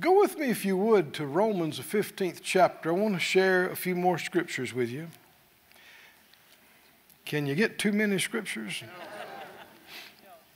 Go 0.00 0.20
with 0.20 0.38
me, 0.38 0.48
if 0.48 0.64
you 0.64 0.76
would, 0.76 1.12
to 1.14 1.26
Romans, 1.26 1.78
the 1.78 1.82
15th 1.82 2.38
chapter. 2.40 2.90
I 2.90 2.92
want 2.92 3.14
to 3.14 3.20
share 3.20 3.68
a 3.68 3.74
few 3.74 3.96
more 3.96 4.16
scriptures 4.16 4.72
with 4.72 4.90
you. 4.90 5.08
Can 7.24 7.46
you 7.46 7.56
get 7.56 7.80
too 7.80 7.90
many 7.90 8.20
scriptures? 8.20 8.80
You 8.80 8.88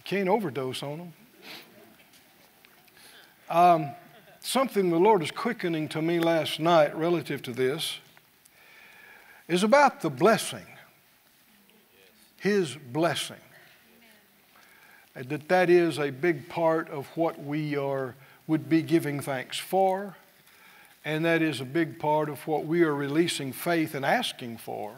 can't 0.05 0.29
overdose 0.29 0.85
on 0.85 0.99
them. 0.99 1.13
Um, 3.51 3.91
something 4.41 4.91
the 4.91 5.01
Lord 5.01 5.25
is 5.25 5.33
quickening 5.33 5.89
to 5.89 6.01
me 6.01 6.21
last 6.21 6.61
night 6.61 6.97
relative 6.97 7.43
to 7.43 7.53
this 7.53 7.99
is 9.49 9.65
about 9.65 10.03
the 10.03 10.11
blessing, 10.11 10.67
His 12.39 12.77
blessing. 12.77 13.37
That 15.15 15.49
that 15.49 15.69
is 15.69 15.99
a 15.99 16.11
big 16.11 16.49
part 16.49 16.89
of 16.91 17.09
what 17.17 17.43
we 17.43 17.77
are 17.77 18.15
would 18.53 18.69
be 18.69 18.83
giving 18.83 19.19
thanks 19.19 19.59
for. 19.59 20.15
And 21.07 21.25
that 21.25 21.41
is 21.41 21.63
a 21.63 21.65
big 21.65 21.99
part 21.99 22.29
of 22.29 22.47
what 22.47 22.67
we 22.67 22.83
are 22.83 22.95
releasing 22.95 23.51
faith 23.51 23.95
and 23.95 24.05
asking 24.05 24.59
for 24.59 24.93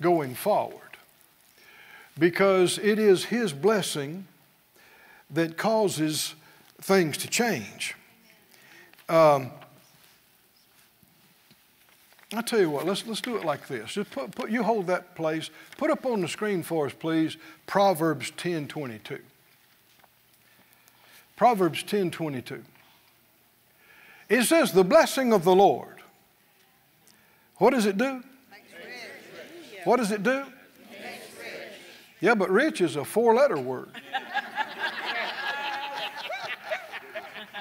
going 0.00 0.34
forward. 0.34 0.80
Because 2.18 2.78
it 2.78 2.98
is 2.98 3.26
His 3.26 3.52
blessing 3.52 4.26
that 5.30 5.56
causes 5.56 6.34
things 6.80 7.16
to 7.18 7.28
change. 7.28 7.94
Um, 9.08 9.52
I'll 12.34 12.42
tell 12.42 12.58
you 12.58 12.68
what, 12.68 12.84
let's, 12.84 13.06
let's 13.06 13.20
do 13.20 13.36
it 13.36 13.44
like 13.44 13.68
this. 13.68 13.92
Just 13.92 14.10
put, 14.10 14.34
put, 14.34 14.50
you 14.50 14.64
hold 14.64 14.88
that 14.88 15.14
place. 15.14 15.50
Put 15.78 15.92
up 15.92 16.04
on 16.04 16.20
the 16.20 16.28
screen 16.28 16.64
for 16.64 16.86
us, 16.86 16.94
please, 16.98 17.36
Proverbs 17.68 18.32
10 18.36 18.66
22. 18.66 19.20
Proverbs 21.36 21.84
10 21.84 22.10
22. 22.10 22.64
It 24.32 24.44
says, 24.44 24.72
The 24.72 24.82
blessing 24.82 25.34
of 25.34 25.44
the 25.44 25.54
Lord. 25.54 25.96
What 27.56 27.74
does 27.74 27.84
it 27.84 27.98
do? 27.98 28.24
What 29.84 29.98
does 29.98 30.10
it 30.10 30.22
do? 30.22 30.44
Yeah, 32.18 32.34
but 32.34 32.48
rich 32.48 32.80
is 32.80 32.96
a 32.96 33.04
four 33.04 33.34
letter 33.34 33.58
word. 33.58 33.90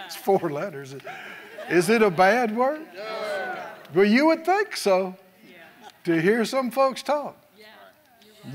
it's 0.05 0.15
four 0.15 0.49
letters. 0.49 0.95
Is 1.69 1.89
it 1.89 2.01
a 2.01 2.09
bad 2.09 2.55
word? 2.55 2.87
Well, 3.93 4.05
you 4.05 4.27
would 4.27 4.45
think 4.45 4.77
so 4.77 5.17
to 6.05 6.21
hear 6.21 6.45
some 6.45 6.71
folks 6.71 7.03
talk. 7.03 7.35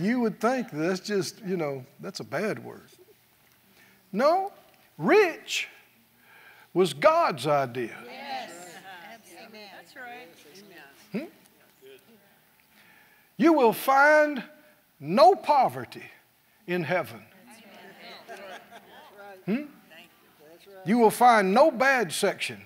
You 0.00 0.20
would 0.20 0.40
think 0.40 0.70
that's 0.72 1.00
just, 1.00 1.44
you 1.44 1.58
know, 1.58 1.84
that's 2.00 2.20
a 2.20 2.24
bad 2.24 2.64
word. 2.64 2.88
No, 4.10 4.52
rich 4.96 5.68
was 6.76 6.92
God's 6.92 7.46
idea. 7.46 7.96
Yes. 8.06 8.50
That's 9.50 9.96
right. 9.96 10.28
Hmm? 11.10 11.30
You 13.38 13.54
will 13.54 13.72
find 13.72 14.44
no 15.00 15.34
poverty 15.34 16.04
in 16.66 16.84
heaven. 16.84 17.22
Hmm? 19.46 19.62
You 20.84 20.98
will 20.98 21.10
find 21.10 21.54
no 21.54 21.70
bad 21.70 22.12
section 22.12 22.60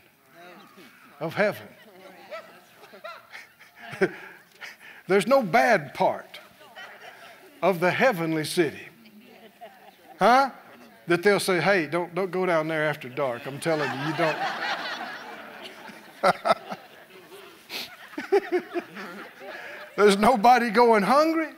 of 1.21 1.35
heaven. 1.35 1.69
There's 5.07 5.29
no 5.29 5.41
bad 5.41 5.95
part 5.95 6.41
of 7.63 7.79
the 7.79 7.93
heavenly 7.93 8.45
city. 8.45 8.89
Huh? 10.19 10.51
That 11.11 11.25
they'll 11.25 11.41
say, 11.41 11.61
hey, 11.61 11.89
don't, 11.89 12.15
don't 12.15 12.31
go 12.31 12.47
down 12.47 12.69
there 12.69 12.85
after 12.85 13.09
dark. 13.09 13.45
I'm 13.45 13.59
telling 13.59 13.91
you, 13.91 14.07
you 14.07 14.15
don't. 14.17 14.37
There's 19.97 20.19
nobody 20.19 20.71
going 20.71 21.03
hungry. 21.03 21.49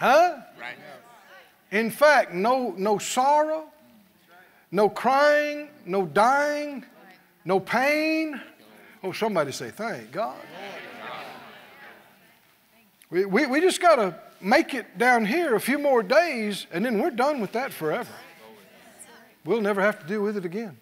Huh? 0.00 0.38
Right. 0.60 0.74
In 1.70 1.88
fact, 1.88 2.34
no, 2.34 2.74
no 2.76 2.98
sorrow, 2.98 3.66
no 4.72 4.88
crying, 4.88 5.68
no 5.86 6.04
dying, 6.04 6.84
no 7.44 7.60
pain. 7.60 8.40
Oh, 9.04 9.12
somebody 9.12 9.52
say, 9.52 9.70
thank 9.70 10.10
God. 10.10 10.34
We, 13.08 13.24
we, 13.24 13.46
we 13.46 13.60
just 13.60 13.80
got 13.80 13.96
to 13.96 14.18
make 14.40 14.74
it 14.74 14.98
down 14.98 15.26
here 15.26 15.54
a 15.54 15.60
few 15.60 15.78
more 15.78 16.02
days, 16.02 16.66
and 16.72 16.84
then 16.84 17.00
we're 17.00 17.10
done 17.10 17.40
with 17.40 17.52
that 17.52 17.72
forever. 17.72 18.10
We'll 19.48 19.62
never 19.62 19.80
have 19.80 19.98
to 20.00 20.06
deal 20.06 20.20
with 20.20 20.36
it 20.36 20.44
again. 20.44 20.76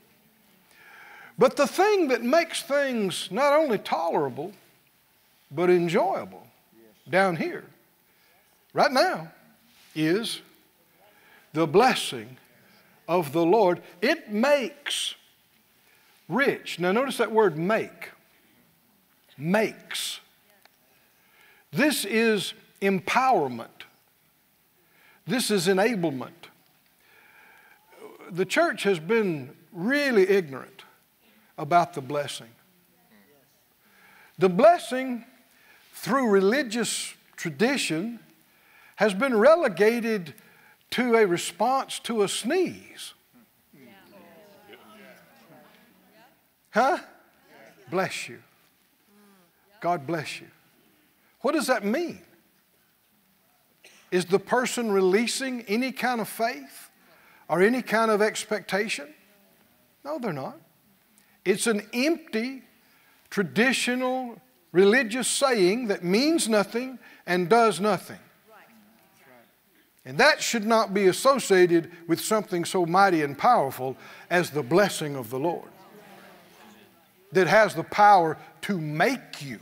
But 1.38 1.54
the 1.54 1.69
thing 1.69 2.09
that 2.09 2.25
makes 2.25 2.62
things 2.62 3.28
not 3.31 3.53
only 3.53 3.78
tolerable, 3.78 4.50
but 5.53 5.71
enjoyable 5.71 6.44
down 7.09 7.37
here, 7.37 7.62
right 8.75 8.91
now, 8.91 9.31
is 9.94 10.41
the 11.53 11.65
blessing 11.65 12.38
of 13.06 13.32
the 13.32 13.47
Lord. 13.47 13.82
It 14.03 14.32
makes 14.32 15.15
rich. 16.28 16.81
Now, 16.81 16.91
notice 16.91 17.19
that 17.19 17.31
word 17.31 17.56
make. 17.56 18.10
Makes. 19.38 20.19
This 21.71 22.04
is 22.04 22.53
empowerment. 22.83 23.87
This 25.25 25.53
is 25.53 25.69
enablement 25.69 26.46
the 28.31 28.45
church 28.45 28.83
has 28.85 28.99
been 28.99 29.51
really 29.73 30.29
ignorant 30.29 30.85
about 31.59 31.95
the 31.95 32.01
blessing. 32.01 32.49
The 34.39 34.49
blessing 34.49 35.25
through 35.95 36.29
religious 36.29 37.15
tradition 37.37 38.21
has 38.97 39.15
been 39.15 39.37
relegated 39.37 40.35
to 40.91 41.15
a 41.15 41.27
response 41.27 41.99
to 42.01 42.23
a 42.23 42.29
sneeze. 42.29 43.15
Huh? 46.71 46.99
Bless 47.91 48.29
you. 48.29 48.39
God 49.81 50.07
bless 50.07 50.41
you. 50.41 50.49
What 51.41 51.53
does 51.53 51.69
that 51.69 51.85
mean? 51.85 52.21
Is 54.11 54.27
the 54.27 54.39
person 54.39 54.91
releasing 54.93 55.63
any 55.63 55.93
kind 55.93 56.21
of 56.21 56.29
faith? 56.29 56.86
Or 57.49 57.62
any 57.62 57.83
kind 57.83 58.11
of 58.11 58.23
expectation? 58.23 59.09
No, 60.05 60.19
they're 60.19 60.33
not. 60.33 60.59
It's 61.45 61.67
an 61.67 61.83
empty, 61.93 62.62
traditional, 63.31 64.41
religious 64.73 65.29
saying 65.29 65.89
that 65.89 66.05
means 66.05 66.49
nothing 66.49 66.99
and 67.27 67.49
does 67.49 67.81
nothing. 67.81 68.19
And 70.05 70.19
that 70.19 70.41
should 70.41 70.65
not 70.65 70.95
be 70.95 71.07
associated 71.07 71.91
with 72.07 72.21
something 72.21 72.65
so 72.65 72.87
mighty 72.87 73.23
and 73.23 73.37
powerful 73.37 73.97
as 74.31 74.51
the 74.51 74.63
blessing 74.63 75.17
of 75.17 75.31
the 75.31 75.39
Lord 75.39 75.69
that 77.33 77.49
has 77.49 77.75
the 77.75 77.83
power 77.83 78.39
to 78.63 78.78
make 78.78 79.43
you 79.45 79.59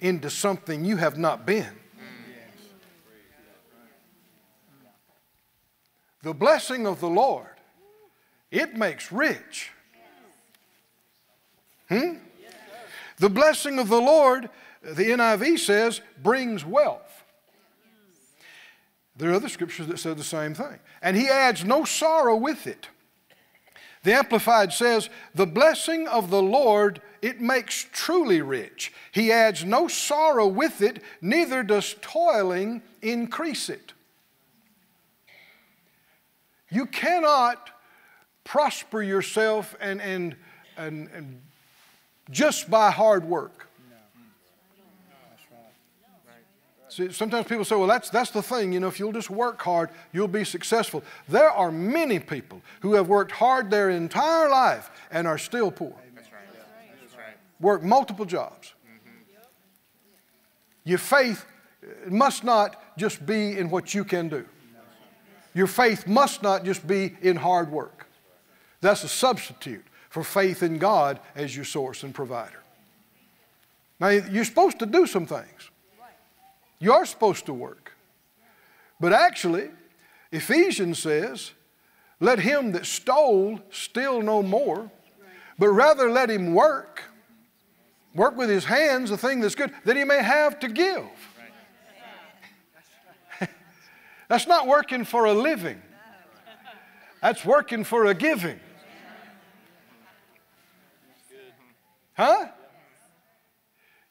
into 0.00 0.28
something 0.28 0.84
you 0.84 0.98
have 0.98 1.16
not 1.16 1.46
been. 1.46 1.72
The 6.24 6.32
blessing 6.32 6.86
of 6.86 7.00
the 7.00 7.08
Lord, 7.08 7.46
it 8.50 8.74
makes 8.74 9.12
rich. 9.12 9.70
Hmm? 11.90 12.14
The 13.18 13.28
blessing 13.28 13.78
of 13.78 13.90
the 13.90 14.00
Lord, 14.00 14.48
the 14.82 15.04
NIV 15.04 15.58
says, 15.58 16.00
brings 16.22 16.64
wealth. 16.64 17.24
There 19.16 19.30
are 19.30 19.34
other 19.34 19.50
scriptures 19.50 19.86
that 19.86 19.98
say 19.98 20.14
the 20.14 20.24
same 20.24 20.54
thing. 20.54 20.78
And 21.02 21.14
he 21.14 21.28
adds 21.28 21.62
no 21.62 21.84
sorrow 21.84 22.36
with 22.36 22.66
it. 22.66 22.88
The 24.02 24.14
Amplified 24.14 24.72
says, 24.72 25.10
the 25.34 25.46
blessing 25.46 26.08
of 26.08 26.30
the 26.30 26.42
Lord, 26.42 27.02
it 27.20 27.42
makes 27.42 27.86
truly 27.92 28.40
rich. 28.40 28.94
He 29.12 29.30
adds 29.30 29.62
no 29.62 29.88
sorrow 29.88 30.46
with 30.46 30.80
it, 30.80 31.02
neither 31.20 31.62
does 31.62 31.96
toiling 32.00 32.80
increase 33.02 33.68
it. 33.68 33.93
You 36.74 36.86
cannot 36.86 37.70
prosper 38.42 39.00
yourself 39.02 39.76
and, 39.80 40.02
and, 40.02 40.34
and, 40.76 41.08
and 41.14 41.40
just 42.30 42.68
by 42.68 42.90
hard 42.90 43.24
work. 43.24 43.68
See, 46.88 47.10
sometimes 47.10 47.48
people 47.48 47.64
say, 47.64 47.74
well, 47.74 47.88
that's, 47.88 48.08
that's 48.10 48.30
the 48.30 48.42
thing. 48.42 48.72
You 48.72 48.78
know, 48.78 48.86
if 48.86 49.00
you'll 49.00 49.12
just 49.12 49.30
work 49.30 49.60
hard, 49.62 49.90
you'll 50.12 50.28
be 50.28 50.44
successful. 50.44 51.02
There 51.28 51.50
are 51.50 51.72
many 51.72 52.20
people 52.20 52.60
who 52.82 52.94
have 52.94 53.08
worked 53.08 53.32
hard 53.32 53.68
their 53.68 53.90
entire 53.90 54.48
life 54.48 54.90
and 55.10 55.26
are 55.26 55.38
still 55.38 55.72
poor. 55.72 55.92
That's 56.14 56.30
right. 56.32 56.42
That's 57.00 57.16
right. 57.16 57.36
Work 57.60 57.82
multiple 57.82 58.24
jobs. 58.24 58.74
Mm-hmm. 58.86 59.10
Your 60.84 60.98
faith 60.98 61.44
must 62.08 62.44
not 62.44 62.96
just 62.96 63.26
be 63.26 63.58
in 63.58 63.70
what 63.70 63.92
you 63.92 64.04
can 64.04 64.28
do. 64.28 64.46
Your 65.54 65.68
faith 65.68 66.06
must 66.06 66.42
not 66.42 66.64
just 66.64 66.86
be 66.86 67.16
in 67.22 67.36
hard 67.36 67.70
work. 67.70 68.06
That's 68.80 69.04
a 69.04 69.08
substitute 69.08 69.84
for 70.10 70.22
faith 70.22 70.62
in 70.62 70.78
God 70.78 71.20
as 71.34 71.54
your 71.54 71.64
source 71.64 72.02
and 72.02 72.14
provider. 72.14 72.62
Now, 74.00 74.08
you're 74.08 74.44
supposed 74.44 74.80
to 74.80 74.86
do 74.86 75.06
some 75.06 75.26
things. 75.26 75.70
You 76.80 76.92
are 76.92 77.06
supposed 77.06 77.46
to 77.46 77.54
work. 77.54 77.92
But 79.00 79.12
actually, 79.12 79.70
Ephesians 80.32 80.98
says, 80.98 81.52
let 82.20 82.40
him 82.40 82.72
that 82.72 82.86
stole 82.86 83.60
steal 83.70 84.22
no 84.22 84.42
more, 84.42 84.90
but 85.58 85.68
rather 85.68 86.10
let 86.10 86.30
him 86.30 86.54
work, 86.54 87.02
work 88.14 88.36
with 88.36 88.50
his 88.50 88.64
hands 88.64 89.10
the 89.10 89.16
thing 89.16 89.40
that's 89.40 89.54
good, 89.54 89.72
that 89.84 89.96
he 89.96 90.04
may 90.04 90.22
have 90.22 90.58
to 90.60 90.68
give. 90.68 91.06
That's 94.28 94.46
not 94.46 94.66
working 94.66 95.04
for 95.04 95.26
a 95.26 95.32
living, 95.32 95.80
that's 97.20 97.44
working 97.44 97.84
for 97.84 98.06
a 98.06 98.14
giving. 98.14 98.60
Huh? 102.14 102.48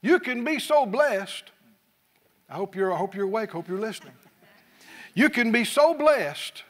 You 0.01 0.19
can 0.19 0.44
be 0.44 0.60
so 0.60 0.86
blessed. 0.86 1.51
I 2.50 2.56
hope 2.56 2.75
you're, 2.75 2.92
I 2.94 2.98
hope 2.98 3.15
you're 3.15 3.25
awake, 3.25 3.51
hope 3.51 3.68
you're 3.68 3.80
listening. 3.80 4.13
You 5.13 5.30
can 5.30 5.51
be 5.51 5.63
so 5.63 5.94
blessed, 5.94 6.63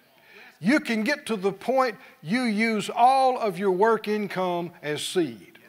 you 0.59 0.79
can 0.79 1.03
get 1.03 1.25
to 1.25 1.35
the 1.35 1.51
point 1.51 1.97
you 2.21 2.43
use 2.43 2.89
all 2.93 3.37
of 3.37 3.57
your 3.57 3.71
work 3.71 4.07
income 4.07 4.71
as 4.81 5.03
seed. 5.03 5.59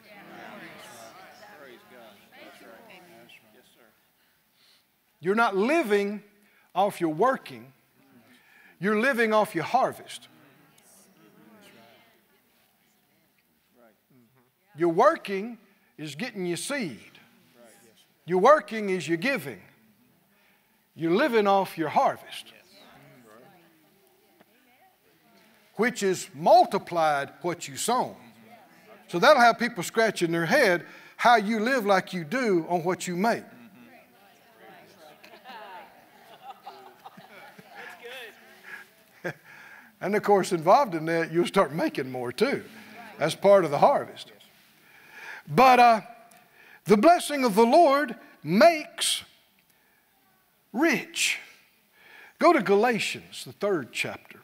You're 5.19 5.35
not 5.35 5.57
living 5.57 6.21
off 6.75 6.99
your 6.99 7.13
working, 7.13 7.71
you're 8.79 8.99
living 8.99 9.33
off 9.33 9.55
your 9.55 9.63
harvest. 9.63 10.27
Your 14.77 14.89
working 14.89 15.57
is 15.97 16.15
getting 16.15 16.45
your 16.45 16.57
seed. 16.57 16.99
Your 18.25 18.39
working 18.39 18.89
is 18.89 19.07
your 19.07 19.17
giving. 19.17 19.61
You're 20.95 21.11
living 21.11 21.47
off 21.47 21.77
your 21.77 21.89
harvest, 21.89 22.51
which 25.75 26.03
is 26.03 26.29
multiplied 26.33 27.31
what 27.41 27.67
you 27.67 27.77
sown. 27.77 28.15
So 29.07 29.19
that'll 29.19 29.41
have 29.41 29.59
people 29.59 29.83
scratching 29.83 30.31
their 30.31 30.45
head 30.45 30.85
how 31.17 31.37
you 31.37 31.59
live 31.59 31.85
like 31.85 32.13
you 32.13 32.23
do 32.23 32.65
on 32.67 32.83
what 32.83 33.07
you 33.07 33.15
make. 33.15 33.43
And 40.01 40.15
of 40.15 40.23
course, 40.23 40.51
involved 40.51 40.95
in 40.95 41.05
that, 41.05 41.31
you'll 41.31 41.47
start 41.47 41.73
making 41.73 42.11
more 42.11 42.31
too. 42.31 42.63
That's 43.17 43.35
part 43.35 43.65
of 43.65 43.71
the 43.71 43.77
harvest. 43.77 44.31
But 45.47 45.79
uh, 45.79 46.01
the 46.85 46.97
blessing 46.97 47.43
of 47.43 47.55
the 47.55 47.65
Lord 47.65 48.15
makes 48.43 49.23
rich. 50.73 51.39
Go 52.39 52.51
to 52.53 52.61
Galatians, 52.61 53.45
the 53.45 53.53
third 53.53 53.91
chapter. 53.91 54.39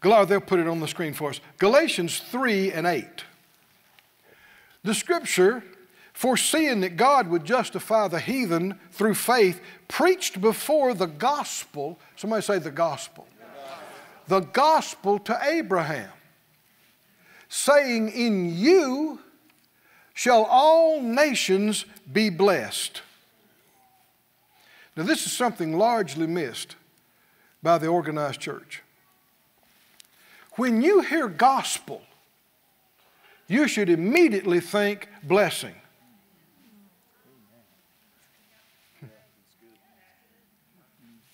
They'll 0.00 0.40
put 0.40 0.60
it 0.60 0.68
on 0.68 0.80
the 0.80 0.88
screen 0.88 1.12
for 1.12 1.30
us. 1.30 1.40
Galatians 1.58 2.20
3 2.20 2.72
and 2.72 2.86
8. 2.86 3.04
The 4.84 4.94
scripture, 4.94 5.64
foreseeing 6.12 6.80
that 6.80 6.96
God 6.96 7.28
would 7.28 7.44
justify 7.44 8.06
the 8.06 8.20
heathen 8.20 8.78
through 8.92 9.14
faith, 9.14 9.60
preached 9.88 10.40
before 10.40 10.94
the 10.94 11.06
gospel. 11.06 11.98
Somebody 12.14 12.42
say 12.42 12.58
the 12.58 12.70
gospel. 12.70 13.26
The 14.28 14.40
gospel 14.40 15.18
to 15.20 15.38
Abraham 15.42 16.10
saying, 17.48 18.10
In 18.10 18.56
you 18.56 19.20
shall 20.12 20.44
all 20.44 21.00
nations 21.00 21.86
be 22.12 22.28
blessed. 22.28 23.02
Now, 24.96 25.04
this 25.04 25.24
is 25.26 25.32
something 25.32 25.78
largely 25.78 26.26
missed 26.26 26.76
by 27.62 27.78
the 27.78 27.86
organized 27.86 28.40
church. 28.40 28.82
When 30.56 30.82
you 30.82 31.00
hear 31.02 31.28
gospel, 31.28 32.02
you 33.46 33.68
should 33.68 33.88
immediately 33.88 34.60
think 34.60 35.08
blessing. 35.22 35.74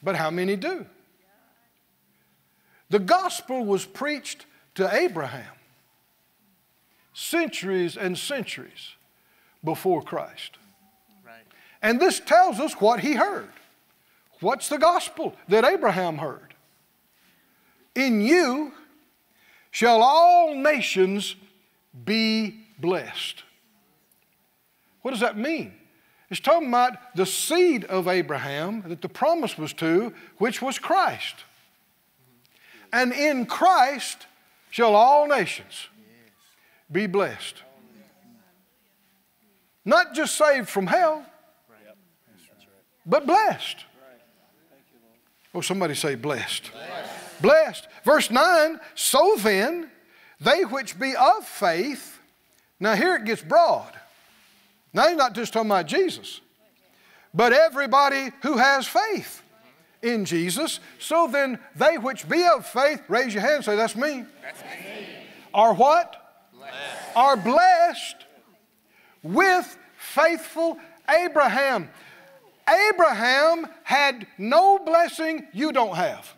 But 0.03 0.17
how 0.17 0.31
many 0.31 0.57
do? 0.57 0.85
The 2.95 3.01
gospel 3.01 3.65
was 3.65 3.85
preached 3.85 4.47
to 4.77 4.89
Abraham 4.95 5.57
centuries 7.13 7.97
and 7.97 8.17
centuries 8.17 8.95
before 9.65 10.01
Christ. 10.01 10.59
Right. 11.27 11.43
And 11.83 11.99
this 11.99 12.21
tells 12.21 12.61
us 12.61 12.75
what 12.75 13.01
he 13.01 13.15
heard. 13.15 13.51
What's 14.39 14.69
the 14.69 14.79
gospel 14.79 15.35
that 15.49 15.65
Abraham 15.65 16.19
heard? 16.19 16.55
In 17.97 18.21
you 18.21 18.73
shall 19.73 20.01
all 20.01 20.55
nations 20.55 21.35
be 22.05 22.61
blessed. 22.79 23.43
What 25.03 25.11
does 25.11 25.21
that 25.21 25.37
mean? 25.37 25.73
It's 26.31 26.39
talking 26.39 26.69
about 26.69 27.17
the 27.17 27.27
seed 27.27 27.87
of 27.87 28.07
Abraham 28.07 28.85
that 28.87 29.03
the 29.03 29.09
promise 29.09 29.59
was 29.59 29.73
to, 29.73 30.15
which 30.39 30.63
was 30.63 30.79
Christ. 30.79 31.35
And 32.95 33.13
in 33.13 33.47
Christ 33.47 34.29
shall 34.71 34.95
all 34.95 35.27
nations 35.27 35.89
be 36.91 37.09
blessed. 37.09 37.57
Not 39.85 40.15
just 40.15 40.37
saved 40.37 40.69
from 40.69 40.87
hell, 40.87 41.27
but 43.05 43.27
blessed. 43.27 43.79
Oh, 45.53 45.61
somebody 45.61 45.95
say 45.97 46.15
blessed. 46.15 46.71
blessed. 47.41 47.89
Verse 48.05 48.31
9 48.31 48.79
So 48.95 49.35
then, 49.39 49.91
they 50.41 50.65
which 50.65 50.97
be 50.97 51.17
of 51.17 51.45
faith, 51.45 52.21
now 52.79 52.95
here 52.95 53.17
it 53.17 53.25
gets 53.25 53.43
broad. 53.43 53.93
Now 54.93 55.09
he's 55.09 55.17
not 55.17 55.35
just 55.35 55.53
talking 55.53 55.69
about 55.69 55.87
Jesus, 55.87 56.41
but 57.35 57.53
everybody 57.53 58.31
who 58.43 58.57
has 58.57 58.87
faith 58.87 59.44
in 60.05 60.25
Jesus. 60.25 60.81
So 60.99 61.27
then, 61.27 61.59
they 61.75 61.99
which 61.99 62.29
be 62.29 62.45
of 62.45 62.67
faith, 62.67 63.03
raise 63.09 63.35
your 63.35 63.41
hand 63.43 63.57
and 63.57 63.65
say, 63.65 63.77
That's 63.77 63.97
me. 63.97 64.25
That's 64.43 64.61
me. 64.61 65.07
Are 65.53 65.75
what? 65.75 66.21
are 67.17 67.37
blessed 67.37 68.17
with 69.23 69.79
faithful 69.97 70.79
Abraham. 71.09 71.91
Abraham 72.69 73.67
had 73.83 74.27
no 74.39 74.79
blessing 74.79 75.47
you 75.53 75.73
don't 75.73 75.97
have. 75.97 76.35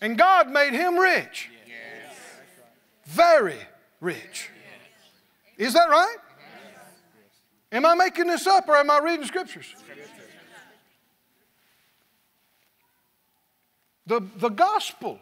And 0.00 0.18
God 0.18 0.50
made 0.50 0.74
him 0.74 0.98
rich. 0.98 1.48
Yes. 1.66 2.16
Very 3.06 3.58
rich. 4.00 4.50
Is 5.56 5.72
that 5.72 5.88
right? 5.88 6.16
Am 7.72 7.84
I 7.84 7.94
making 7.94 8.28
this 8.28 8.46
up 8.46 8.68
or 8.68 8.76
am 8.76 8.90
I 8.90 8.98
reading 8.98 9.26
scriptures? 9.26 9.74
The, 14.06 14.20
the 14.36 14.50
gospel 14.50 15.18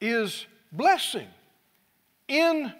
is 0.00 0.46
blessing. 0.72 1.28
In 2.28 2.72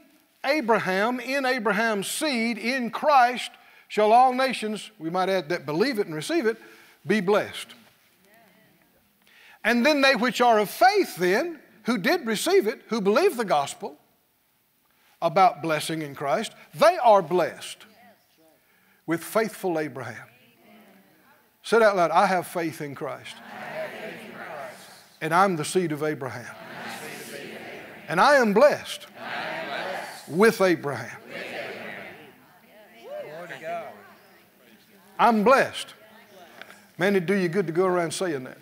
Abraham, 0.44 1.20
in 1.20 1.44
Abraham's 1.44 2.06
seed, 2.08 2.56
in 2.56 2.90
Christ, 2.90 3.50
shall 3.88 4.12
all 4.12 4.32
nations, 4.32 4.90
we 4.98 5.10
might 5.10 5.28
add 5.28 5.50
that 5.50 5.66
believe 5.66 5.98
it 5.98 6.06
and 6.06 6.14
receive 6.14 6.46
it, 6.46 6.56
be 7.06 7.20
blessed. 7.20 7.74
And 9.62 9.84
then 9.84 10.00
they 10.00 10.14
which 10.14 10.40
are 10.40 10.58
of 10.58 10.70
faith, 10.70 11.16
then, 11.16 11.58
who 11.84 11.98
did 11.98 12.26
receive 12.26 12.66
it, 12.66 12.82
who 12.88 13.00
believe 13.00 13.36
the 13.36 13.44
gospel 13.44 13.98
about 15.20 15.60
blessing 15.60 16.00
in 16.00 16.14
Christ, 16.14 16.52
they 16.74 16.96
are 16.98 17.20
blessed 17.20 17.84
with 19.08 19.24
faithful 19.24 19.80
Abraham. 19.80 20.28
Said 21.64 21.82
out 21.82 21.96
loud, 21.96 22.12
I 22.12 22.26
have 22.26 22.46
faith 22.46 22.80
in 22.82 22.94
Christ. 22.94 23.34
Faith 23.34 24.26
in 24.26 24.32
Christ. 24.32 24.76
And 25.20 25.34
I'm 25.34 25.56
the 25.56 25.64
seed 25.64 25.90
of 25.90 26.04
Abraham. 26.04 26.54
And 28.06 28.20
I 28.20 28.36
am 28.36 28.54
blessed, 28.54 29.06
I 29.18 29.44
am 29.44 29.66
blessed 29.66 30.28
with, 30.28 30.60
Abraham. 30.60 31.18
with 31.26 31.36
Abraham. 33.24 33.92
I'm 35.18 35.42
blessed. 35.42 35.94
Man, 36.98 37.16
it'd 37.16 37.26
do 37.26 37.34
you 37.34 37.48
good 37.48 37.66
to 37.66 37.72
go 37.72 37.86
around 37.86 38.12
saying 38.12 38.44
that. 38.44 38.58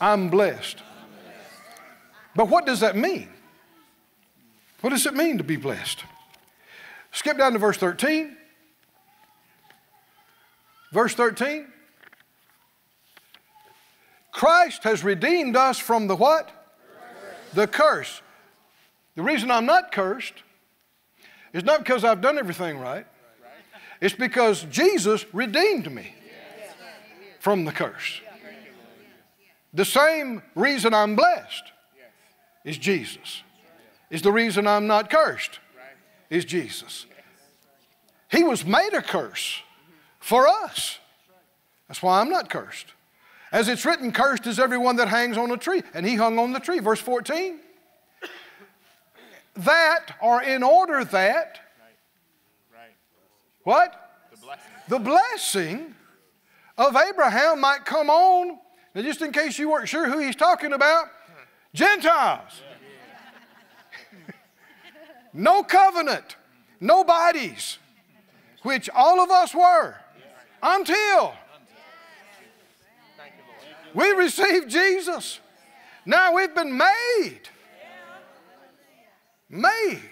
I'm 0.00 0.30
blessed. 0.30 0.82
But 2.34 2.48
what 2.48 2.64
does 2.64 2.80
that 2.80 2.96
mean? 2.96 3.28
What 4.80 4.90
does 4.90 5.04
it 5.06 5.14
mean 5.14 5.38
to 5.38 5.44
be 5.44 5.56
blessed? 5.56 6.04
Skip 7.12 7.36
down 7.36 7.52
to 7.52 7.58
verse 7.58 7.76
13. 7.76 8.37
Verse 10.92 11.14
13. 11.14 11.66
Christ 14.32 14.84
has 14.84 15.02
redeemed 15.02 15.56
us 15.56 15.78
from 15.78 16.06
the 16.06 16.16
what? 16.16 16.50
the 17.54 17.66
curse. 17.66 18.22
The 19.14 19.22
reason 19.22 19.50
I'm 19.50 19.66
not 19.66 19.92
cursed 19.92 20.34
is 21.52 21.64
not 21.64 21.80
because 21.80 22.04
I've 22.04 22.20
done 22.20 22.38
everything 22.38 22.78
right, 22.78 23.06
it's 24.00 24.14
because 24.14 24.64
Jesus 24.64 25.24
redeemed 25.32 25.90
me 25.90 26.14
from 27.40 27.64
the 27.64 27.72
curse. 27.72 28.20
The 29.74 29.84
same 29.84 30.42
reason 30.54 30.94
I'm 30.94 31.16
blessed 31.16 31.64
is 32.64 32.78
Jesus. 32.78 33.42
Is 34.10 34.22
the 34.22 34.32
reason 34.32 34.66
I'm 34.66 34.86
not 34.86 35.10
cursed 35.10 35.58
is 36.30 36.44
Jesus. 36.44 37.06
He 38.30 38.42
was 38.42 38.64
made 38.64 38.94
a 38.94 39.02
curse 39.02 39.62
for 40.28 40.46
us. 40.46 40.98
That's 41.88 42.02
why 42.02 42.20
I'm 42.20 42.28
not 42.28 42.50
cursed. 42.50 42.92
As 43.50 43.66
it's 43.66 43.86
written, 43.86 44.12
cursed 44.12 44.46
is 44.46 44.58
everyone 44.58 44.96
that 44.96 45.08
hangs 45.08 45.38
on 45.38 45.50
a 45.50 45.56
tree. 45.56 45.82
And 45.94 46.04
he 46.04 46.16
hung 46.16 46.38
on 46.38 46.52
the 46.52 46.60
tree. 46.60 46.80
Verse 46.80 47.00
14. 47.00 47.58
That, 49.56 50.14
or 50.20 50.42
in 50.42 50.62
order 50.62 51.02
that, 51.02 51.60
what? 53.62 54.20
The 54.88 54.98
blessing. 54.98 55.94
of 56.76 56.94
Abraham 56.94 57.60
might 57.60 57.86
come 57.86 58.10
on. 58.10 58.58
Now, 58.94 59.02
just 59.02 59.22
in 59.22 59.32
case 59.32 59.58
you 59.58 59.70
weren't 59.70 59.88
sure 59.88 60.08
who 60.08 60.18
he's 60.18 60.36
talking 60.36 60.74
about, 60.74 61.06
Gentiles. 61.72 62.60
no 65.32 65.62
covenant, 65.62 66.36
no 66.80 67.02
bodies, 67.02 67.78
which 68.62 68.90
all 68.94 69.20
of 69.20 69.30
us 69.30 69.54
were 69.54 69.96
until 70.62 71.34
we 73.94 74.10
received 74.12 74.70
Jesus. 74.70 75.40
Now 76.04 76.34
we've 76.34 76.54
been 76.54 76.76
made. 76.76 77.40
Made 79.50 80.02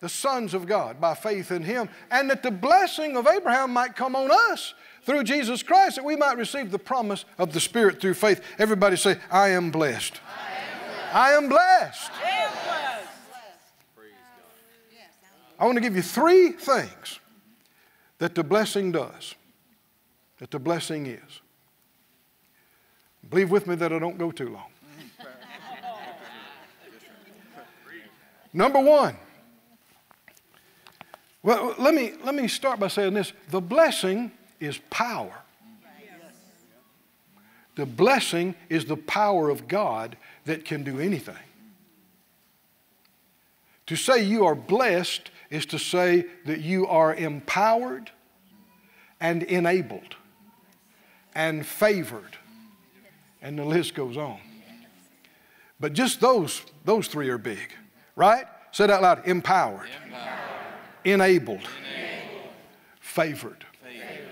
the 0.00 0.08
sons 0.08 0.54
of 0.54 0.66
God 0.66 1.00
by 1.00 1.14
faith 1.14 1.50
in 1.50 1.62
Him, 1.62 1.88
and 2.10 2.28
that 2.28 2.42
the 2.42 2.50
blessing 2.50 3.16
of 3.16 3.26
Abraham 3.26 3.72
might 3.72 3.96
come 3.96 4.14
on 4.16 4.30
us 4.30 4.74
through 5.04 5.24
Jesus 5.24 5.62
Christ, 5.62 5.96
that 5.96 6.04
we 6.04 6.16
might 6.16 6.36
receive 6.36 6.70
the 6.70 6.78
promise 6.78 7.24
of 7.38 7.52
the 7.52 7.60
Spirit 7.60 8.00
through 8.00 8.14
faith. 8.14 8.42
Everybody 8.58 8.96
say, 8.96 9.18
I 9.30 9.50
am 9.50 9.70
blessed. 9.70 10.20
I 11.12 11.32
am 11.32 11.48
blessed. 11.48 12.10
I 12.22 12.28
am 12.28 12.52
blessed. 12.52 13.10
I 15.58 15.64
want 15.64 15.76
to 15.76 15.80
give 15.80 15.94
you 15.94 16.02
three 16.02 16.50
things 16.50 17.20
that 18.24 18.34
the 18.34 18.42
blessing 18.42 18.90
does, 18.90 19.34
that 20.38 20.50
the 20.50 20.58
blessing 20.58 21.04
is. 21.04 21.42
Believe 23.28 23.50
with 23.50 23.66
me 23.66 23.74
that 23.74 23.92
I 23.92 23.98
don't 23.98 24.16
go 24.16 24.30
too 24.30 24.48
long. 24.48 24.70
Number 28.54 28.80
one. 28.80 29.14
Well, 31.42 31.74
let 31.78 31.92
me, 31.92 32.12
let 32.24 32.34
me 32.34 32.48
start 32.48 32.80
by 32.80 32.88
saying 32.88 33.12
this 33.12 33.34
the 33.50 33.60
blessing 33.60 34.32
is 34.58 34.78
power. 34.88 35.42
The 37.74 37.84
blessing 37.84 38.54
is 38.70 38.86
the 38.86 38.96
power 38.96 39.50
of 39.50 39.68
God 39.68 40.16
that 40.46 40.64
can 40.64 40.82
do 40.82 40.98
anything. 40.98 41.36
To 43.88 43.96
say 43.96 44.24
you 44.24 44.46
are 44.46 44.54
blessed 44.54 45.30
is 45.50 45.66
to 45.66 45.78
say 45.78 46.24
that 46.46 46.60
you 46.60 46.86
are 46.86 47.14
empowered 47.14 48.10
and 49.24 49.42
enabled 49.44 50.16
and 51.34 51.64
favored 51.64 52.36
and 53.40 53.58
the 53.58 53.64
list 53.64 53.94
goes 53.94 54.18
on. 54.18 54.38
But 55.80 55.94
just 55.94 56.20
those, 56.20 56.60
those 56.84 57.08
three 57.08 57.30
are 57.30 57.38
big, 57.38 57.72
right? 58.16 58.44
Say 58.70 58.84
it 58.84 58.90
out 58.90 59.00
loud 59.00 59.26
empowered, 59.26 59.88
empowered. 60.04 60.28
Enabled, 61.06 61.60
enabled. 61.60 62.50
Favored. 63.00 63.64
favored. 63.82 64.28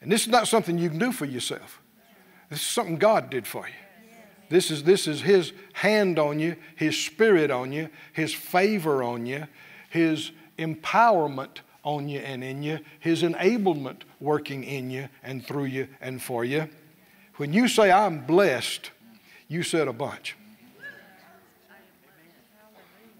And 0.00 0.12
this 0.12 0.22
is 0.22 0.28
not 0.28 0.46
something 0.46 0.78
you 0.78 0.88
can 0.88 1.00
do 1.00 1.10
for 1.10 1.24
yourself, 1.24 1.82
this 2.50 2.60
is 2.60 2.66
something 2.66 2.98
God 2.98 3.30
did 3.30 3.48
for 3.48 3.66
you. 3.66 3.74
This 4.48 4.70
is, 4.70 4.84
this 4.84 5.08
is 5.08 5.22
His 5.22 5.52
hand 5.72 6.20
on 6.20 6.38
you, 6.38 6.54
His 6.76 6.96
Spirit 6.96 7.50
on 7.50 7.72
you, 7.72 7.88
His 8.12 8.32
favor 8.32 9.02
on 9.02 9.26
you, 9.26 9.48
His 9.90 10.30
empowerment 10.56 11.62
on 11.84 12.08
you 12.08 12.20
and 12.20 12.44
in 12.44 12.62
you, 12.62 12.80
His 13.00 13.22
enablement 13.22 14.02
working 14.20 14.64
in 14.64 14.90
you 14.90 15.08
and 15.22 15.44
through 15.44 15.64
you 15.64 15.88
and 16.00 16.22
for 16.22 16.44
you. 16.44 16.68
When 17.36 17.52
you 17.52 17.68
say, 17.68 17.90
I'm 17.90 18.24
blessed, 18.24 18.90
you 19.48 19.62
said 19.62 19.88
a 19.88 19.92
bunch. 19.92 20.36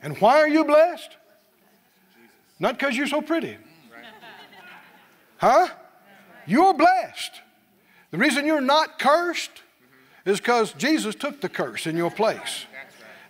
And 0.02 0.16
why 0.18 0.38
are 0.38 0.48
you 0.48 0.64
blessed? 0.64 1.16
Not 2.58 2.78
because 2.78 2.96
you're 2.96 3.06
so 3.06 3.22
pretty. 3.22 3.56
Huh? 5.38 5.68
You're 6.46 6.74
blessed. 6.74 7.40
The 8.10 8.18
reason 8.18 8.46
you're 8.46 8.60
not 8.60 8.98
cursed 8.98 9.62
is 10.24 10.38
because 10.38 10.72
Jesus 10.74 11.14
took 11.14 11.40
the 11.40 11.48
curse 11.48 11.86
in 11.86 11.96
your 11.96 12.10
place. 12.10 12.66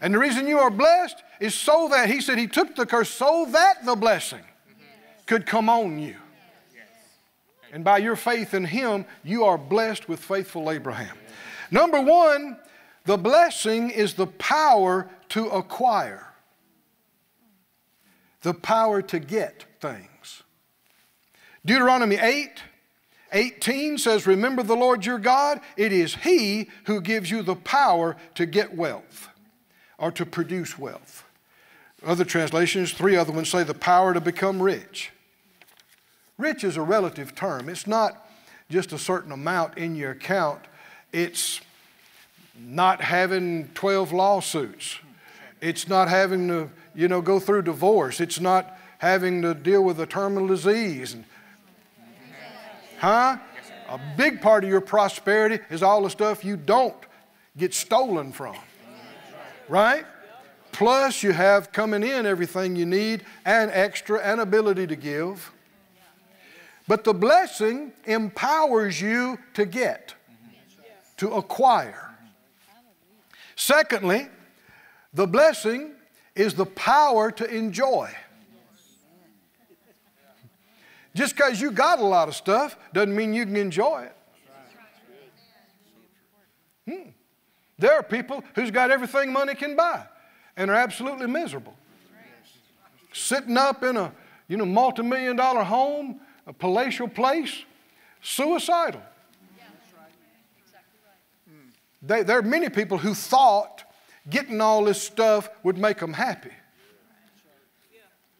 And 0.00 0.12
the 0.12 0.18
reason 0.18 0.46
you 0.46 0.58
are 0.58 0.70
blessed 0.70 1.22
is 1.40 1.54
so 1.54 1.88
that, 1.88 2.10
He 2.10 2.20
said 2.20 2.36
He 2.36 2.46
took 2.46 2.74
the 2.74 2.84
curse 2.84 3.08
so 3.08 3.46
that 3.50 3.84
the 3.84 3.94
blessing 3.94 4.42
could 5.32 5.46
come 5.46 5.70
on 5.70 5.98
you. 5.98 6.16
And 7.72 7.82
by 7.82 7.96
your 7.96 8.16
faith 8.16 8.52
in 8.52 8.66
Him, 8.66 9.06
you 9.24 9.44
are 9.44 9.56
blessed 9.56 10.06
with 10.06 10.20
faithful 10.20 10.70
Abraham. 10.70 11.16
Number 11.70 12.02
one, 12.02 12.58
the 13.06 13.16
blessing 13.16 13.88
is 13.88 14.12
the 14.12 14.26
power 14.26 15.08
to 15.30 15.48
acquire, 15.48 16.26
the 18.42 18.52
power 18.52 19.00
to 19.00 19.18
get 19.18 19.64
things. 19.80 20.42
Deuteronomy 21.64 22.16
8 22.16 22.50
18 23.32 23.96
says, 23.96 24.26
Remember 24.26 24.62
the 24.62 24.76
Lord 24.76 25.06
your 25.06 25.18
God, 25.18 25.62
it 25.78 25.94
is 25.94 26.14
He 26.16 26.68
who 26.84 27.00
gives 27.00 27.30
you 27.30 27.40
the 27.40 27.56
power 27.56 28.18
to 28.34 28.44
get 28.44 28.76
wealth 28.76 29.30
or 29.96 30.12
to 30.12 30.26
produce 30.26 30.78
wealth. 30.78 31.24
Other 32.04 32.26
translations, 32.26 32.92
three 32.92 33.16
other 33.16 33.32
ones 33.32 33.48
say 33.48 33.62
the 33.62 33.72
power 33.72 34.12
to 34.12 34.20
become 34.20 34.62
rich. 34.62 35.10
Rich 36.42 36.64
is 36.64 36.76
a 36.76 36.82
relative 36.82 37.36
term. 37.36 37.68
It's 37.68 37.86
not 37.86 38.28
just 38.68 38.92
a 38.92 38.98
certain 38.98 39.30
amount 39.30 39.78
in 39.78 39.94
your 39.94 40.10
account, 40.10 40.60
it's 41.12 41.60
not 42.58 43.00
having 43.00 43.68
12 43.74 44.12
lawsuits. 44.12 44.98
It's 45.60 45.88
not 45.88 46.08
having 46.08 46.48
to, 46.48 46.70
you 46.94 47.06
know, 47.06 47.20
go 47.20 47.38
through 47.38 47.62
divorce. 47.62 48.20
It's 48.20 48.40
not 48.40 48.76
having 48.98 49.42
to 49.42 49.54
deal 49.54 49.84
with 49.84 50.00
a 50.00 50.06
terminal 50.06 50.48
disease. 50.48 51.14
Huh? 52.98 53.36
A 53.88 54.00
big 54.16 54.40
part 54.40 54.64
of 54.64 54.70
your 54.70 54.80
prosperity 54.80 55.60
is 55.70 55.82
all 55.82 56.02
the 56.02 56.10
stuff 56.10 56.44
you 56.44 56.56
don't 56.56 56.96
get 57.56 57.72
stolen 57.72 58.32
from. 58.32 58.56
Right? 59.68 60.04
Plus, 60.72 61.22
you 61.22 61.32
have 61.32 61.70
coming 61.70 62.02
in 62.02 62.26
everything 62.26 62.74
you 62.74 62.86
need 62.86 63.24
and 63.44 63.70
extra 63.70 64.20
and 64.20 64.40
ability 64.40 64.88
to 64.88 64.96
give. 64.96 65.52
But 66.92 67.04
the 67.04 67.14
blessing 67.14 67.94
empowers 68.04 69.00
you 69.00 69.38
to 69.54 69.64
get, 69.64 70.14
to 71.16 71.32
acquire. 71.32 72.10
Secondly, 73.56 74.28
the 75.14 75.26
blessing 75.26 75.92
is 76.34 76.52
the 76.52 76.66
power 76.66 77.30
to 77.30 77.46
enjoy. 77.46 78.10
Just 81.14 81.34
because 81.34 81.62
you 81.62 81.70
got 81.70 81.98
a 81.98 82.04
lot 82.04 82.28
of 82.28 82.36
stuff 82.36 82.76
doesn't 82.92 83.16
mean 83.16 83.32
you 83.32 83.46
can 83.46 83.56
enjoy 83.56 84.02
it. 84.02 84.16
Hmm. 86.86 87.08
There 87.78 87.94
are 87.94 88.02
people 88.02 88.44
who's 88.54 88.70
got 88.70 88.90
everything 88.90 89.32
money 89.32 89.54
can 89.54 89.76
buy 89.76 90.04
and 90.58 90.70
are 90.70 90.76
absolutely 90.76 91.26
miserable. 91.26 91.74
Sitting 93.14 93.56
up 93.56 93.82
in 93.82 93.96
a 93.96 94.12
you 94.46 94.58
know 94.58 94.66
multi-million 94.66 95.36
dollar 95.36 95.64
home 95.64 96.20
a 96.46 96.52
palatial 96.52 97.08
place, 97.08 97.64
suicidal. 98.20 99.02
Mm. 101.48 101.72
They, 102.02 102.22
there 102.22 102.38
are 102.38 102.42
many 102.42 102.68
people 102.68 102.98
who 102.98 103.14
thought 103.14 103.84
getting 104.28 104.60
all 104.60 104.84
this 104.84 105.02
stuff 105.02 105.48
would 105.62 105.78
make 105.78 105.98
them 105.98 106.12
happy. 106.12 106.52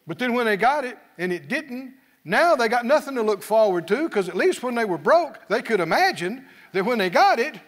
But 0.07 0.19
then 0.19 0.35
when 0.35 0.47
they 0.47 0.57
got 0.57 0.85
it 0.85 0.99
and 1.19 1.33
it 1.33 1.49
didn't, 1.49 1.95
now 2.25 2.55
they 2.55 2.69
got 2.69 2.85
nothing 2.85 3.15
to 3.17 3.23
look 3.23 3.43
forward 3.43 3.87
to 3.89 4.09
because 4.09 4.29
at 4.29 4.37
least 4.37 4.63
when 4.63 4.75
they 4.75 4.85
were 4.85 4.99
broke, 4.99 5.41
they 5.49 5.63
could 5.63 5.81
imagine 5.81 6.45
that 6.73 6.85
when 6.85 6.99
they 6.99 7.11
got 7.11 7.39
it, 7.39 7.59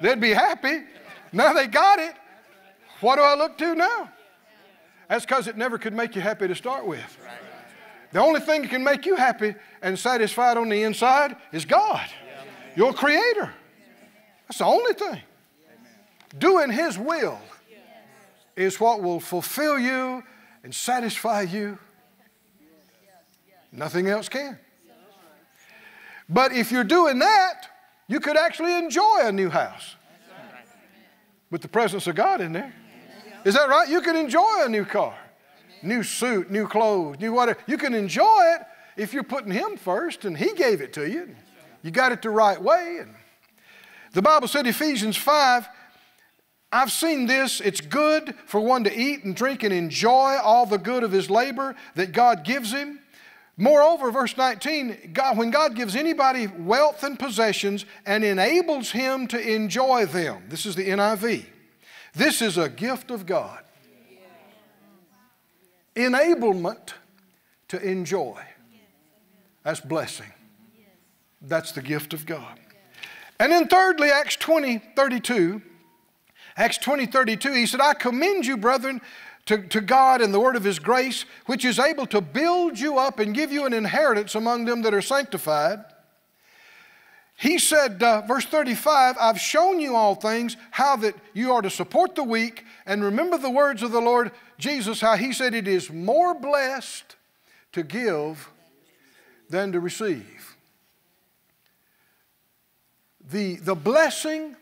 they'd 0.00 0.20
be 0.20 0.32
happy. 0.32 0.82
Now 1.32 1.52
they 1.52 1.66
got 1.66 1.98
it. 1.98 2.14
What 3.00 3.16
do 3.16 3.22
I 3.22 3.34
look 3.34 3.56
to 3.58 3.74
now? 3.74 4.10
That's 5.08 5.24
because 5.24 5.48
it 5.48 5.56
never 5.56 5.78
could 5.78 5.92
make 5.92 6.14
you 6.14 6.22
happy 6.22 6.46
to 6.46 6.54
start 6.54 6.86
with. 6.86 7.18
The 8.12 8.20
only 8.20 8.40
thing 8.40 8.62
that 8.62 8.70
can 8.70 8.82
make 8.82 9.06
you 9.06 9.16
happy 9.16 9.54
and 9.82 9.98
satisfied 9.98 10.56
on 10.56 10.68
the 10.68 10.82
inside 10.82 11.36
is 11.52 11.64
God, 11.64 12.08
your 12.76 12.92
creator. 12.92 13.52
That's 14.48 14.58
the 14.58 14.64
only 14.64 14.94
thing. 14.94 15.20
Doing 16.38 16.70
His 16.70 16.98
will 16.98 17.38
is 18.56 18.80
what 18.80 19.02
will 19.02 19.20
fulfill 19.20 19.78
you 19.78 20.22
and 20.64 20.74
satisfy 20.74 21.42
you. 21.42 21.78
Nothing 23.72 24.08
else 24.08 24.28
can. 24.28 24.58
But 26.28 26.52
if 26.52 26.70
you're 26.70 26.84
doing 26.84 27.18
that, 27.20 27.66
you 28.08 28.20
could 28.20 28.36
actually 28.36 28.74
enjoy 28.76 29.20
a 29.22 29.32
new 29.32 29.50
house 29.50 29.96
with 31.50 31.62
the 31.62 31.68
presence 31.68 32.06
of 32.06 32.14
God 32.14 32.40
in 32.40 32.52
there. 32.52 32.72
Is 33.44 33.54
that 33.54 33.68
right? 33.68 33.88
You 33.88 34.00
can 34.00 34.16
enjoy 34.16 34.64
a 34.64 34.68
new 34.68 34.84
car, 34.84 35.16
new 35.82 36.02
suit, 36.02 36.50
new 36.50 36.66
clothes, 36.66 37.18
new 37.20 37.32
whatever. 37.32 37.58
You 37.66 37.78
can 37.78 37.94
enjoy 37.94 38.54
it 38.54 38.62
if 38.96 39.12
you're 39.12 39.22
putting 39.22 39.52
Him 39.52 39.76
first 39.76 40.24
and 40.24 40.36
He 40.36 40.52
gave 40.54 40.80
it 40.80 40.92
to 40.94 41.08
you. 41.08 41.34
You 41.82 41.90
got 41.90 42.12
it 42.12 42.22
the 42.22 42.30
right 42.30 42.60
way. 42.60 42.98
And 43.00 43.14
the 44.12 44.22
Bible 44.22 44.48
said, 44.48 44.66
Ephesians 44.66 45.16
5, 45.16 45.68
I've 46.72 46.92
seen 46.92 47.26
this. 47.26 47.60
It's 47.60 47.80
good 47.80 48.34
for 48.46 48.60
one 48.60 48.84
to 48.84 48.96
eat 48.96 49.24
and 49.24 49.34
drink 49.34 49.62
and 49.62 49.72
enjoy 49.72 50.36
all 50.42 50.66
the 50.66 50.78
good 50.78 51.02
of 51.02 51.10
his 51.10 51.30
labor 51.30 51.74
that 51.96 52.12
God 52.12 52.44
gives 52.44 52.72
him. 52.72 53.00
Moreover, 53.56 54.10
verse 54.10 54.36
19, 54.36 55.10
God, 55.12 55.36
when 55.36 55.50
God 55.50 55.74
gives 55.74 55.94
anybody 55.94 56.46
wealth 56.46 57.02
and 57.02 57.18
possessions 57.18 57.84
and 58.06 58.24
enables 58.24 58.92
him 58.92 59.26
to 59.28 59.38
enjoy 59.38 60.06
them, 60.06 60.44
this 60.48 60.64
is 60.64 60.76
the 60.76 60.88
NIV, 60.88 61.44
this 62.14 62.40
is 62.40 62.56
a 62.56 62.68
gift 62.68 63.10
of 63.10 63.26
God. 63.26 63.62
Enablement 65.96 66.94
to 67.68 67.80
enjoy. 67.80 68.40
That's 69.62 69.80
blessing. 69.80 70.32
That's 71.42 71.72
the 71.72 71.82
gift 71.82 72.12
of 72.12 72.26
God. 72.26 72.58
And 73.38 73.50
then, 73.50 73.68
thirdly, 73.68 74.10
Acts 74.10 74.36
20 74.36 74.78
32. 74.94 75.62
Acts 76.56 76.78
20 76.78 77.06
32, 77.06 77.52
he 77.52 77.66
said, 77.66 77.80
I 77.80 77.94
commend 77.94 78.44
you, 78.44 78.56
brethren, 78.56 79.00
to, 79.46 79.62
to 79.68 79.80
God 79.80 80.20
and 80.20 80.32
the 80.32 80.40
word 80.40 80.56
of 80.56 80.64
his 80.64 80.78
grace, 80.78 81.24
which 81.46 81.64
is 81.64 81.78
able 81.78 82.06
to 82.06 82.20
build 82.20 82.78
you 82.78 82.98
up 82.98 83.18
and 83.18 83.34
give 83.34 83.50
you 83.50 83.64
an 83.64 83.72
inheritance 83.72 84.34
among 84.34 84.66
them 84.66 84.82
that 84.82 84.92
are 84.92 85.02
sanctified. 85.02 85.80
He 87.40 87.58
said, 87.58 88.02
uh, 88.02 88.20
verse 88.20 88.44
35, 88.44 89.16
I've 89.18 89.40
shown 89.40 89.80
you 89.80 89.96
all 89.96 90.14
things, 90.14 90.58
how 90.72 90.96
that 90.96 91.14
you 91.32 91.54
are 91.54 91.62
to 91.62 91.70
support 91.70 92.14
the 92.14 92.22
weak, 92.22 92.66
and 92.84 93.02
remember 93.02 93.38
the 93.38 93.48
words 93.48 93.82
of 93.82 93.92
the 93.92 94.00
Lord 94.00 94.32
Jesus, 94.58 95.00
how 95.00 95.16
he 95.16 95.32
said, 95.32 95.54
It 95.54 95.66
is 95.66 95.90
more 95.90 96.34
blessed 96.34 97.16
to 97.72 97.82
give 97.82 98.50
than 99.48 99.72
to 99.72 99.80
receive. 99.80 100.54
The, 103.30 103.56
the 103.56 103.74
blessing 103.74 104.54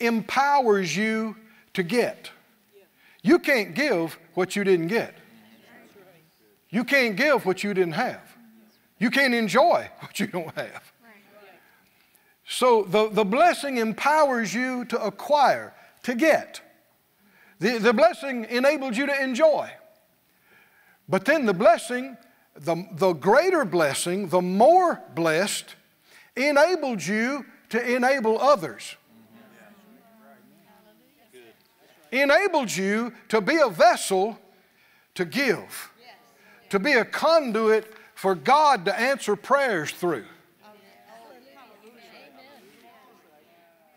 empowers 0.00 0.96
you 0.96 1.36
to 1.74 1.84
get. 1.84 2.32
You 3.22 3.38
can't 3.38 3.72
give 3.72 4.18
what 4.34 4.56
you 4.56 4.64
didn't 4.64 4.88
get. 4.88 5.14
You 6.70 6.82
can't 6.82 7.14
give 7.14 7.46
what 7.46 7.62
you 7.62 7.72
didn't 7.72 7.94
have. 7.94 8.36
You 8.98 9.12
can't 9.12 9.32
enjoy 9.32 9.88
what 10.00 10.18
you 10.18 10.26
don't 10.26 10.52
have. 10.56 10.92
So 12.48 12.82
the, 12.84 13.08
the 13.08 13.24
blessing 13.24 13.78
empowers 13.78 14.54
you 14.54 14.84
to 14.86 15.02
acquire, 15.02 15.74
to 16.04 16.14
get. 16.14 16.60
The, 17.58 17.78
the 17.78 17.92
blessing 17.92 18.46
enables 18.48 18.96
you 18.96 19.06
to 19.06 19.22
enjoy. 19.22 19.70
But 21.08 21.24
then 21.24 21.46
the 21.46 21.54
blessing, 21.54 22.16
the, 22.54 22.86
the 22.92 23.12
greater 23.12 23.64
blessing, 23.64 24.28
the 24.28 24.40
more 24.40 25.02
blessed, 25.14 25.74
enabled 26.36 27.04
you 27.04 27.44
to 27.70 27.94
enable 27.94 28.40
others. 28.40 28.96
Enabled 32.12 32.74
you 32.74 33.12
to 33.28 33.40
be 33.40 33.56
a 33.56 33.68
vessel 33.68 34.38
to 35.14 35.24
give, 35.24 35.90
to 36.70 36.78
be 36.78 36.92
a 36.92 37.04
conduit 37.04 37.92
for 38.14 38.34
God 38.34 38.84
to 38.84 38.98
answer 38.98 39.34
prayers 39.34 39.90
through. 39.90 40.24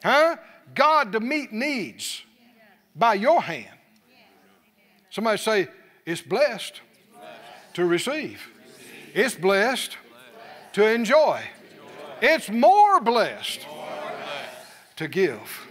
Huh? 0.04 0.38
God 0.74 1.12
to 1.14 1.20
meet 1.20 1.52
needs 1.52 2.24
by 2.96 3.16
your 3.16 3.42
hand. 3.42 3.68
Somebody 5.10 5.38
say, 5.38 5.68
it's 6.06 6.22
blessed 6.22 6.82
to 7.74 7.86
receive. 7.86 8.48
It's 9.14 9.36
blessed 9.36 9.98
to 10.74 10.88
enjoy. 10.88 11.42
It's 12.22 12.50
more 12.50 13.00
blessed 13.00 13.66
to 14.98 15.08
give. 15.08 15.68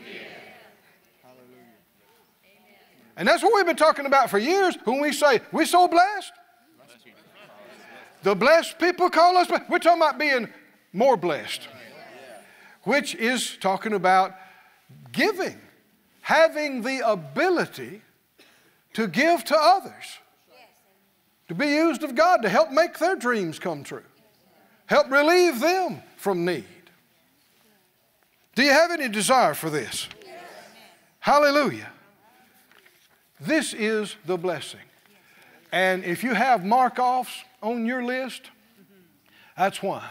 And 3.16 3.26
that's 3.26 3.42
what 3.42 3.52
we've 3.54 3.66
been 3.66 3.76
talking 3.76 4.06
about 4.06 4.30
for 4.30 4.38
years 4.38 4.76
when 4.84 5.00
we 5.00 5.12
say, 5.12 5.40
we're 5.52 5.66
so 5.66 5.88
blessed. 5.88 6.32
The 8.22 8.34
blessed 8.34 8.78
people 8.78 9.10
call 9.10 9.36
us, 9.36 9.48
we're 9.68 9.78
talking 9.78 10.02
about 10.02 10.18
being 10.18 10.48
more 10.92 11.16
blessed 11.16 11.68
which 12.88 13.14
is 13.16 13.58
talking 13.58 13.92
about 13.92 14.34
giving, 15.12 15.58
having 16.22 16.80
the 16.80 17.06
ability 17.06 18.00
to 18.94 19.06
give 19.06 19.44
to 19.44 19.54
others, 19.54 20.18
to 21.48 21.54
be 21.54 21.66
used 21.66 22.02
of 22.02 22.14
God 22.14 22.38
to 22.38 22.48
help 22.48 22.70
make 22.70 22.98
their 22.98 23.14
dreams 23.14 23.58
come 23.58 23.84
true, 23.84 24.08
help 24.86 25.10
relieve 25.10 25.60
them 25.60 26.00
from 26.16 26.46
need. 26.46 26.64
Do 28.54 28.62
you 28.62 28.70
have 28.70 28.90
any 28.90 29.10
desire 29.10 29.52
for 29.52 29.68
this? 29.68 30.08
Hallelujah. 31.20 31.90
This 33.38 33.74
is 33.74 34.16
the 34.24 34.38
blessing. 34.38 34.80
And 35.72 36.04
if 36.04 36.24
you 36.24 36.32
have 36.32 36.64
mark 36.64 36.98
offs 36.98 37.44
on 37.62 37.84
your 37.84 38.02
list, 38.02 38.50
that's 39.58 39.82
why. 39.82 40.08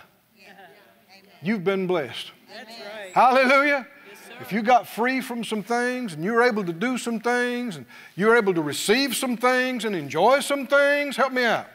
You've 1.42 1.63
been 1.63 1.88
blessed. 1.88 2.34
Right. 2.50 3.12
Hallelujah. 3.14 3.88
Yes, 4.08 4.18
if 4.42 4.52
you 4.52 4.62
got 4.62 4.88
free 4.88 5.22
from 5.22 5.44
some 5.44 5.64
things 5.64 6.14
and 6.14 6.24
you 6.24 6.34
were 6.34 6.44
able 6.44 6.64
to 6.64 6.74
do 6.74 6.98
some 6.98 7.20
things 7.20 7.78
and 7.78 7.86
you 8.16 8.28
were 8.28 8.38
able 8.38 8.54
to 8.54 8.62
receive 8.62 9.16
some 9.16 9.38
things 9.38 9.86
and 9.86 9.96
enjoy 9.96 10.40
some 10.40 10.68
things, 10.68 11.18
help 11.18 11.34
me 11.34 11.44
out. 11.44 11.68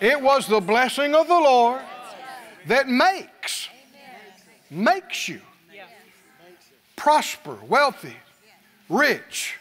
It 0.00 0.20
was 0.20 0.46
the 0.46 0.60
blessing 0.60 1.14
of 1.14 1.28
the 1.28 1.34
Lord 1.34 1.80
that 2.66 2.88
makes, 2.88 3.68
makes 4.70 5.28
you 5.28 5.40
prosper, 6.96 7.56
wealthy, 7.68 8.16
rich. 8.88 9.56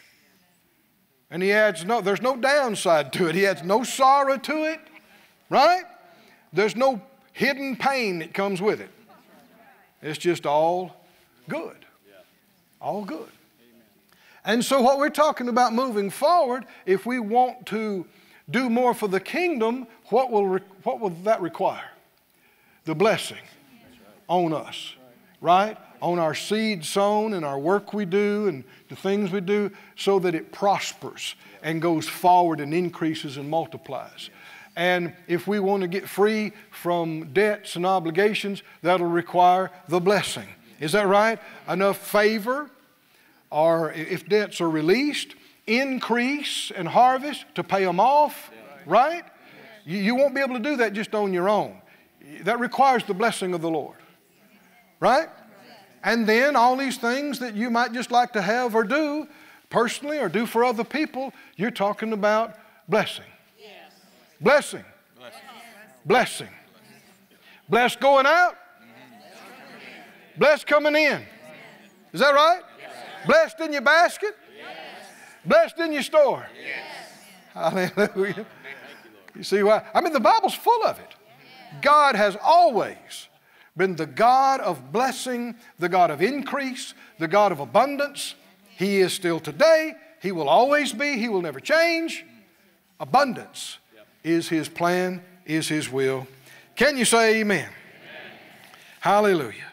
And 1.30 1.44
he 1.44 1.52
adds 1.52 1.84
no, 1.84 2.02
there's 2.02 2.22
no 2.22 2.36
downside 2.36 3.12
to 3.14 3.28
it. 3.28 3.36
He 3.36 3.46
adds 3.46 3.64
no 3.64 3.84
sorrow 3.84 4.38
to 4.38 4.72
it, 4.72 4.80
right? 5.50 5.84
There's 6.54 6.76
no 6.76 7.02
hidden 7.34 7.76
pain 7.76 8.20
that 8.20 8.34
comes 8.34 8.62
with 8.62 8.80
it. 8.80 8.90
It's 10.04 10.20
just 10.20 10.46
all 10.46 10.96
good. 11.48 11.78
All 12.82 13.06
good. 13.06 13.30
And 14.46 14.64
so, 14.64 14.82
what 14.82 14.98
we're 14.98 15.10
talking 15.10 15.48
about 15.48 15.74
moving 15.74 16.10
forward, 16.10 16.66
if 16.86 17.06
we 17.06 17.18
want 17.20 17.66
to 17.68 18.06
do 18.50 18.70
more 18.70 18.94
for 18.94 19.08
the 19.08 19.22
kingdom, 19.22 19.88
what 20.08 20.30
will, 20.30 20.60
what 20.84 21.00
will 21.00 21.12
that 21.24 21.42
require? 21.42 21.90
The 22.84 22.94
blessing 22.94 23.38
on 24.28 24.52
us, 24.52 24.96
right? 25.40 25.78
On 26.02 26.20
our 26.20 26.36
seed 26.36 26.84
sown 26.84 27.34
and 27.34 27.46
our 27.46 27.58
work 27.58 27.94
we 27.94 28.04
do 28.04 28.50
and 28.50 28.66
the 28.90 28.98
things 28.98 29.32
we 29.32 29.40
do, 29.40 29.72
so 29.96 30.20
that 30.20 30.36
it 30.36 30.52
prospers 30.52 31.36
and 31.62 31.82
goes 31.82 32.10
forward 32.10 32.60
and 32.60 32.74
increases 32.74 33.38
and 33.38 33.50
multiplies. 33.50 34.30
And 34.76 35.14
if 35.28 35.48
we 35.48 35.60
want 35.60 35.82
to 35.82 35.88
get 35.88 36.10
free 36.10 36.52
from 36.72 37.32
debts 37.34 37.76
and 37.76 37.86
obligations, 37.86 38.64
that'll 38.82 39.08
require 39.08 39.72
the 39.88 40.00
blessing. 40.00 40.48
Is 40.80 40.94
that 40.94 41.08
right? 41.08 41.40
Enough 41.70 41.98
favor, 41.98 42.70
or 43.52 43.92
if 43.94 44.28
debts 44.28 44.60
are 44.62 44.70
released, 44.70 45.36
increase 45.68 46.72
and 46.76 46.88
harvest 46.88 47.46
to 47.56 47.64
pay 47.64 47.86
them 47.86 48.00
off, 48.00 48.52
right? 48.86 49.24
You, 49.86 50.16
won't 50.16 50.34
be 50.34 50.42
able 50.42 50.56
to 50.56 50.62
do 50.62 50.78
that 50.78 50.94
just 50.94 51.14
on 51.14 51.34
your 51.34 51.50
own. 51.50 51.80
That 52.42 52.60
requires 52.60 53.04
the 53.04 53.14
blessing 53.14 53.54
of 53.54 53.62
the 53.62 53.70
Lord, 53.70 53.98
right? 55.00 55.30
And 56.04 56.28
then 56.28 56.56
all 56.56 56.76
these 56.76 56.98
things 56.98 57.40
that 57.40 57.56
you 57.56 57.70
might 57.70 57.94
just 57.94 58.12
like 58.12 58.34
to 58.34 58.42
have 58.42 58.76
or 58.76 58.84
do 58.84 59.28
personally 59.70 60.20
or 60.20 60.30
do 60.30 60.46
for 60.46 60.64
other 60.64 60.84
people, 60.84 61.34
you're 61.56 61.72
talking 61.72 62.14
about 62.14 62.56
blessing. 62.88 63.26
Blessing. 64.44 64.84
Blessing. 66.06 66.50
Blessed 67.70 68.02
going 68.02 68.26
out. 68.26 68.58
Blessed 70.38 70.68
coming 70.68 70.96
in. 70.96 71.24
Is 72.12 72.20
that 72.20 72.34
right? 72.34 72.62
Blessed 73.26 73.62
in 73.62 73.72
your 73.72 73.82
basket. 73.82 74.36
Blessed 75.46 75.80
in 75.80 75.94
your 75.94 76.04
store. 76.04 76.46
Hallelujah. 77.54 78.46
You 79.36 79.44
see 79.44 79.64
why? 79.64 79.84
I 79.94 80.02
mean, 80.02 80.12
the 80.12 80.20
Bible's 80.20 80.54
full 80.54 80.84
of 80.84 81.00
it. 81.00 81.16
God 81.82 82.16
has 82.16 82.38
always 82.44 83.30
been 83.78 83.96
the 83.96 84.06
God 84.06 84.60
of 84.60 84.92
blessing, 84.92 85.56
the 85.80 85.90
God 85.90 86.12
of 86.12 86.22
increase, 86.22 86.94
the 87.18 87.28
God 87.28 87.52
of 87.52 87.60
abundance. 87.60 88.36
He 88.78 89.00
is 89.00 89.14
still 89.14 89.40
today, 89.40 89.94
He 90.22 90.32
will 90.32 90.50
always 90.50 90.92
be, 90.92 91.18
He 91.18 91.30
will 91.30 91.42
never 91.42 91.60
change. 91.60 92.26
Abundance 93.00 93.80
is 94.24 94.50
His 94.50 94.70
plan, 94.70 95.22
is 95.46 95.68
His 95.68 95.92
will. 95.92 96.28
Can 96.76 96.98
you 96.98 97.06
say 97.06 97.42
amen? 97.42 97.68
amen. 97.68 97.70
Hallelujah. 99.00 99.73